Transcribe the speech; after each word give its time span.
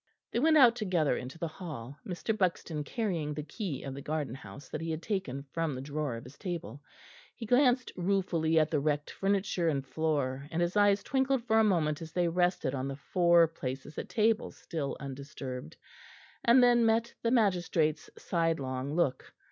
They 0.31 0.39
went 0.39 0.57
out 0.57 0.75
together 0.75 1.15
into 1.15 1.37
the 1.37 1.47
hall, 1.47 1.95
Mr. 2.07 2.35
Buxton 2.35 2.83
carrying 2.83 3.35
the 3.35 3.43
key 3.43 3.83
of 3.83 3.93
the 3.93 4.01
garden 4.01 4.33
house 4.33 4.67
that 4.69 4.81
he 4.81 4.89
had 4.89 5.03
taken 5.03 5.43
from 5.53 5.75
the 5.75 5.81
drawer 5.81 6.15
of 6.15 6.23
his 6.23 6.39
table; 6.39 6.81
he 7.35 7.45
glanced 7.45 7.91
ruefully 7.95 8.57
at 8.59 8.71
the 8.71 8.79
wrecked 8.79 9.11
furniture 9.11 9.67
and 9.67 9.85
floor, 9.85 10.47
and 10.49 10.59
his 10.59 10.75
eyes 10.75 11.03
twinkled 11.03 11.43
for 11.43 11.59
a 11.59 11.63
moment 11.63 12.01
as 12.01 12.13
they 12.13 12.27
rested 12.27 12.73
on 12.73 12.87
the 12.87 12.95
four 12.95 13.47
places 13.47 13.95
at 13.99 14.09
table 14.09 14.49
still 14.49 14.97
undisturbed, 14.99 15.77
and 16.43 16.63
then 16.63 16.83
met 16.83 17.13
the 17.21 17.29
magistrate's 17.29 18.09
sidelong 18.17 18.95
look. 18.95 19.31